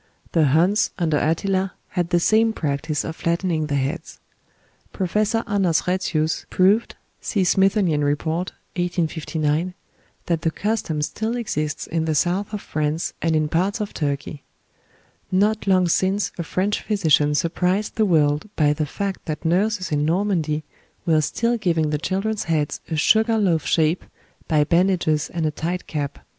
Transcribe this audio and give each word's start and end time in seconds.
The 0.31 0.45
Huns 0.45 0.89
under 0.97 1.19
Attila 1.19 1.73
had 1.89 2.09
the 2.09 2.19
same 2.19 2.53
practice 2.53 3.03
of 3.03 3.15
flattening 3.15 3.67
the 3.67 3.75
heads. 3.75 4.17
Professor 4.91 5.43
Anders 5.45 5.83
Retzius 5.83 6.45
proved 6.49 6.95
(see 7.19 7.43
"Smithsonian 7.43 8.03
Report," 8.03 8.49
1859) 8.77 9.75
that 10.25 10.41
the 10.41 10.49
custom 10.49 11.03
still 11.03 11.35
exists 11.35 11.85
in 11.85 12.05
the 12.05 12.15
south 12.15 12.51
of 12.51 12.61
France, 12.63 13.13
and 13.21 13.35
in 13.35 13.47
parts 13.47 13.79
of 13.79 13.93
Turkey. 13.93 14.41
"Not 15.31 15.67
long 15.67 15.87
since 15.87 16.31
a 16.35 16.41
French 16.43 16.81
physician 16.81 17.35
surprised 17.35 17.95
the 17.95 18.03
world 18.03 18.49
by 18.55 18.73
the 18.73 18.87
fact 18.87 19.25
that 19.25 19.45
nurses 19.45 19.91
in 19.91 20.03
Normandy 20.03 20.63
were 21.05 21.21
still 21.21 21.57
giving 21.59 21.91
the 21.91 21.99
children's 21.99 22.45
heads 22.45 22.81
a 22.89 22.95
sugar 22.95 23.37
loaf 23.37 23.67
shape 23.67 24.03
by 24.47 24.63
bandages 24.63 25.29
and 25.29 25.45
a 25.45 25.51
tight 25.51 25.85
cap, 25.85 25.85
STUCCO 25.85 25.85
BAS 25.85 25.85
RELIEF 25.85 25.85
IN 25.85 25.85
THE 25.85 25.91
PALACE 25.91 26.05
OF 26.05 26.15
PALENQUE. 26.15 26.27